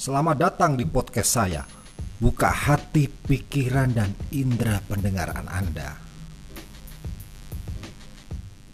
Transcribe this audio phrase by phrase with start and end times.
[0.00, 1.60] Selamat datang di podcast saya.
[2.16, 5.92] Buka hati, pikiran, dan indera pendengaran Anda.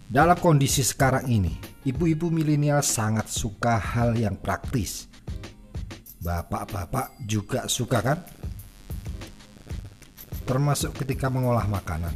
[0.07, 5.11] Dalam kondisi sekarang ini, ibu-ibu milenial sangat suka hal yang praktis.
[6.23, 8.23] Bapak-bapak juga suka kan?
[10.47, 12.15] Termasuk ketika mengolah makanan.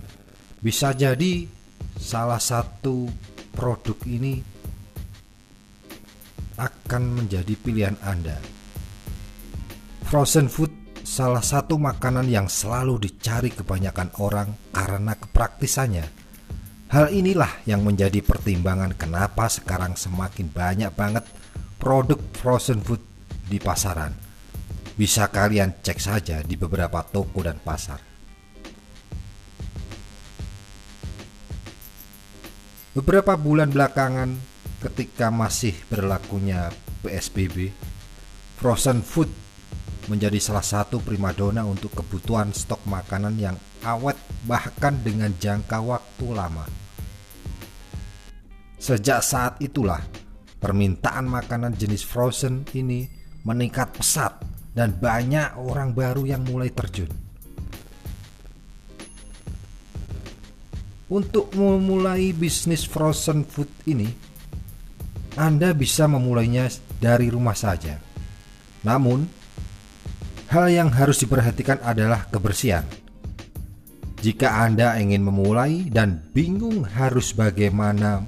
[0.64, 1.52] Bisa jadi
[2.00, 3.12] salah satu
[3.52, 4.40] produk ini
[6.56, 8.61] akan menjadi pilihan Anda.
[10.12, 10.76] Frozen food
[11.08, 16.04] salah satu makanan yang selalu dicari kebanyakan orang karena kepraktisannya.
[16.92, 21.24] Hal inilah yang menjadi pertimbangan kenapa sekarang semakin banyak banget
[21.80, 23.00] produk frozen food
[23.48, 24.12] di pasaran.
[25.00, 28.04] Bisa kalian cek saja di beberapa toko dan pasar.
[33.00, 34.36] Beberapa bulan belakangan
[34.84, 36.68] ketika masih berlakunya
[37.00, 37.72] PSBB,
[38.60, 39.51] frozen food
[40.10, 44.18] menjadi salah satu primadona untuk kebutuhan stok makanan yang awet
[44.50, 46.66] bahkan dengan jangka waktu lama.
[48.82, 50.02] Sejak saat itulah,
[50.58, 53.06] permintaan makanan jenis frozen ini
[53.46, 54.42] meningkat pesat
[54.74, 57.10] dan banyak orang baru yang mulai terjun.
[61.12, 64.08] Untuk memulai bisnis frozen food ini,
[65.36, 66.72] anda bisa memulainya
[67.04, 68.00] dari rumah saja.
[68.88, 69.41] Namun,
[70.52, 72.84] hal yang harus diperhatikan adalah kebersihan.
[74.20, 78.28] Jika Anda ingin memulai dan bingung harus bagaimana,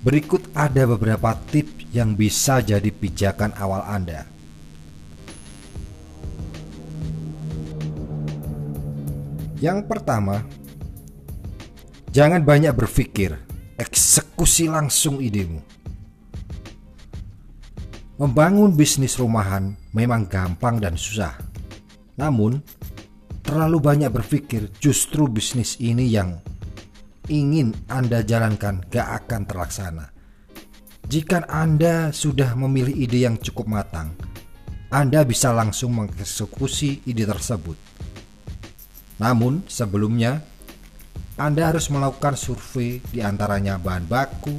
[0.00, 4.26] berikut ada beberapa tips yang bisa jadi pijakan awal Anda.
[9.62, 10.42] Yang pertama,
[12.10, 13.38] jangan banyak berpikir
[13.78, 15.73] eksekusi langsung idemu.
[18.14, 21.34] Membangun bisnis rumahan memang gampang dan susah.
[22.14, 22.62] Namun,
[23.42, 26.38] terlalu banyak berpikir justru bisnis ini yang
[27.26, 30.06] ingin Anda jalankan gak akan terlaksana.
[31.10, 34.14] Jika Anda sudah memilih ide yang cukup matang,
[34.94, 37.76] Anda bisa langsung mengeksekusi ide tersebut.
[39.18, 40.54] Namun, sebelumnya
[41.34, 44.54] anda harus melakukan survei di antaranya bahan baku,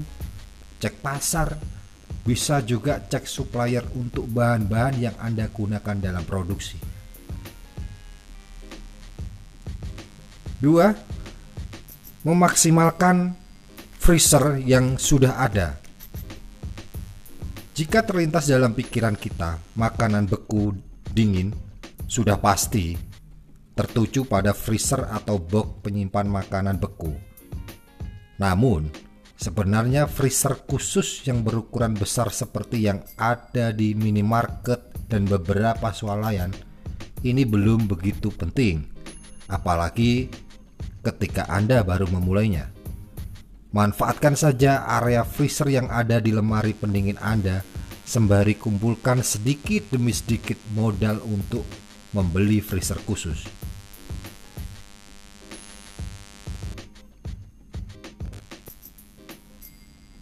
[0.84, 1.56] cek pasar,
[2.26, 6.82] bisa juga cek supplier untuk bahan-bahan yang Anda gunakan dalam produksi.
[10.58, 10.90] Dua,
[12.26, 13.38] memaksimalkan
[14.02, 15.78] freezer yang sudah ada.
[17.78, 20.74] Jika terlintas dalam pikiran kita makanan beku
[21.14, 21.54] dingin,
[22.10, 22.98] sudah pasti
[23.78, 27.14] tertuju pada freezer atau box penyimpan makanan beku.
[28.42, 28.90] Namun,
[29.36, 36.52] sebenarnya freezer khusus yang berukuran besar seperti yang ada di minimarket dan beberapa swalayan
[37.26, 38.86] ini belum begitu penting,
[39.50, 40.30] apalagi
[41.02, 42.70] ketika Anda baru memulainya.
[43.74, 47.66] Manfaatkan saja area freezer yang ada di lemari pendingin Anda
[48.06, 51.66] sembari kumpulkan sedikit demi sedikit modal untuk
[52.14, 53.50] membeli freezer khusus.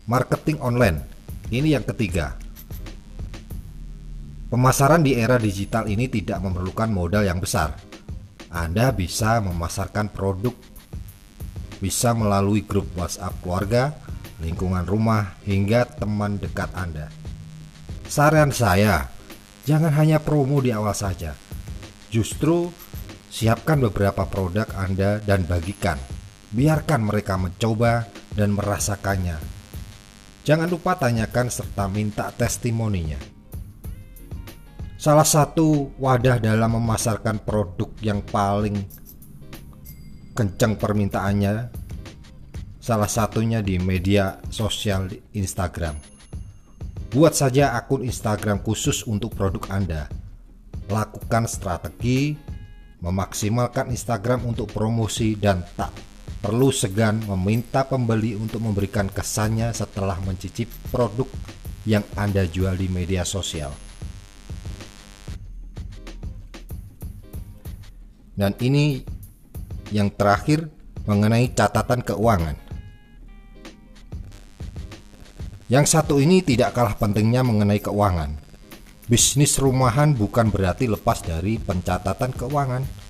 [0.04, 1.00] Marketing online.
[1.48, 2.36] Ini yang ketiga.
[4.52, 7.80] Pemasaran di era digital ini tidak memerlukan modal yang besar.
[8.52, 10.52] Anda bisa memasarkan produk
[11.80, 13.92] bisa melalui grup WhatsApp keluarga,
[14.40, 17.12] lingkungan rumah, hingga teman dekat Anda.
[18.08, 19.08] Saran saya,
[19.68, 21.36] jangan hanya promo di awal saja.
[22.08, 22.72] Justru
[23.28, 26.00] siapkan beberapa produk Anda dan bagikan.
[26.56, 29.63] Biarkan mereka mencoba dan merasakannya
[30.44, 33.16] Jangan lupa tanyakan serta minta testimoninya.
[35.00, 38.84] Salah satu wadah dalam memasarkan produk yang paling
[40.36, 41.72] kencang permintaannya
[42.84, 45.96] salah satunya di media sosial Instagram.
[47.16, 50.12] Buat saja akun Instagram khusus untuk produk Anda.
[50.92, 52.36] Lakukan strategi
[53.00, 56.13] memaksimalkan Instagram untuk promosi dan tak
[56.44, 61.32] perlu segan meminta pembeli untuk memberikan kesannya setelah mencicip produk
[61.88, 63.72] yang Anda jual di media sosial.
[68.36, 69.00] Dan ini
[69.96, 70.68] yang terakhir
[71.08, 72.60] mengenai catatan keuangan.
[75.72, 78.36] Yang satu ini tidak kalah pentingnya mengenai keuangan.
[79.08, 83.03] Bisnis rumahan bukan berarti lepas dari pencatatan keuangan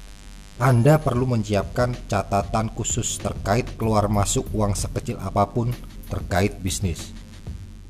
[0.64, 5.76] anda perlu menyiapkan catatan khusus terkait keluar masuk uang sekecil apa pun
[6.08, 7.12] terkait bisnis.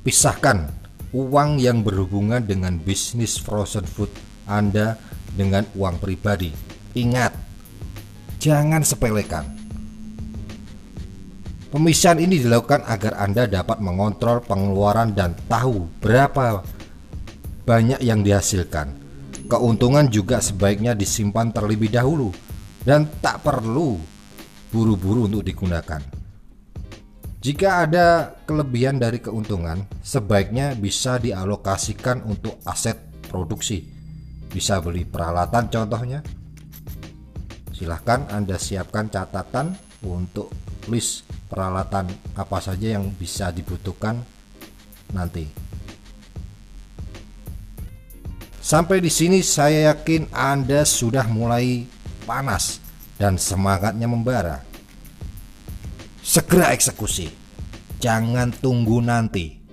[0.02, 0.74] Pisahkan
[1.14, 4.10] uang yang berhubungan dengan bisnis frozen food
[4.50, 4.98] Anda
[5.38, 6.50] dengan uang pribadi.
[6.98, 7.38] Ingat,
[8.42, 9.46] jangan sepelekan.
[11.70, 16.66] Pemisahan ini dilakukan agar Anda dapat mengontrol pengeluaran dan tahu berapa
[17.70, 18.98] banyak yang dihasilkan.
[19.46, 22.34] Keuntungan juga sebaiknya disimpan terlebih dahulu
[22.84, 23.96] dan tak perlu
[24.68, 26.00] buru-buru untuk digunakan.
[27.44, 32.96] Jika ada kelebihan dari keuntungan, sebaiknya bisa dialokasikan untuk aset
[33.28, 33.84] produksi.
[34.48, 36.24] Bisa beli peralatan contohnya.
[37.74, 39.76] Silahkan Anda siapkan catatan
[40.08, 40.48] untuk
[40.88, 44.24] list peralatan apa saja yang bisa dibutuhkan
[45.12, 45.44] nanti.
[48.64, 51.84] Sampai di sini saya yakin Anda sudah mulai
[52.24, 52.80] panas
[53.20, 54.64] dan semangatnya membara.
[56.24, 57.28] Segera eksekusi.
[58.00, 59.63] Jangan tunggu nanti.